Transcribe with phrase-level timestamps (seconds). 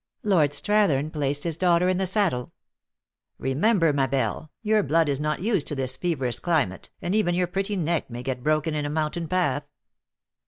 [0.23, 2.53] Lord Strathern placed his daughter in the saddle."
[3.49, 7.45] Remember, ma belle, your blood is not used to this feverous climate, and even your
[7.45, 9.67] pretty neck may get broken in a mountain path.